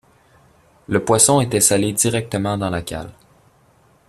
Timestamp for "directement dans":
1.93-2.71